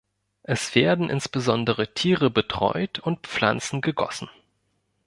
Es 0.41 0.73
werden 0.73 1.11
insbesondere 1.11 1.93
Tiere 1.93 2.31
betreut 2.31 2.97
und 2.97 3.27
Pflanzen 3.27 3.81
gegossen. 3.81 4.31